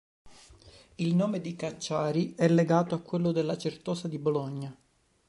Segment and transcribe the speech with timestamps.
[0.95, 4.75] Il nome di Cacciari è legato a quello della Certosa di Bologna.